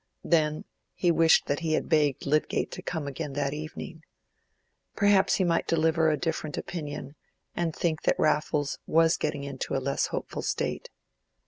Then, 0.23 0.65
he 0.95 1.11
wished 1.11 1.45
that 1.45 1.59
he 1.59 1.73
had 1.73 1.87
begged 1.87 2.25
Lydgate 2.25 2.71
to 2.71 2.81
come 2.81 3.05
again 3.05 3.33
that 3.33 3.53
evening. 3.53 4.01
Perhaps 4.95 5.35
he 5.35 5.43
might 5.43 5.67
deliver 5.67 6.09
a 6.09 6.17
different 6.17 6.57
opinion, 6.57 7.13
and 7.55 7.75
think 7.75 8.01
that 8.01 8.17
Raffles 8.17 8.79
was 8.87 9.15
getting 9.15 9.43
into 9.43 9.75
a 9.75 9.77
less 9.77 10.07
hopeful 10.07 10.41
state. 10.41 10.89